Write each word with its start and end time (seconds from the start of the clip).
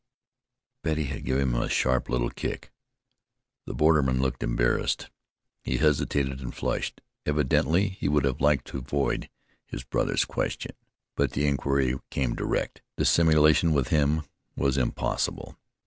Betty 0.81 1.03
had 1.03 1.25
given 1.25 1.49
him 1.49 1.53
a 1.61 1.69
sharp 1.69 2.09
little 2.09 2.31
kick. 2.31 2.71
The 3.67 3.75
borderman 3.75 4.19
looked 4.19 4.41
embarrassed. 4.41 5.11
He 5.63 5.77
hesitated 5.77 6.39
and 6.39 6.55
flushed. 6.55 7.01
Evidently 7.23 7.89
he 7.89 8.09
would 8.09 8.23
have 8.25 8.41
liked 8.41 8.65
to 8.69 8.79
avoid 8.79 9.29
his 9.63 9.83
brother's 9.83 10.25
question; 10.25 10.71
but 11.15 11.33
the 11.33 11.45
inquiry 11.45 11.99
came 12.09 12.33
direct. 12.33 12.81
Dissimulation 12.97 13.73
with 13.73 13.89
him 13.89 14.23
was 14.55 14.75
impossible. 14.75 15.55